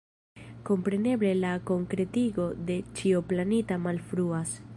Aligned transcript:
Kompreneble 0.69 1.33
la 1.41 1.51
konkretigo 1.71 2.49
de 2.71 2.79
ĉio 3.01 3.23
planita 3.33 3.83
malfruas. 3.89 4.61